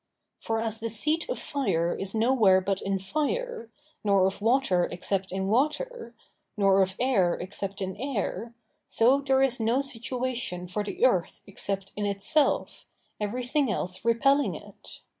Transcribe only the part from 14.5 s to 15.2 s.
it.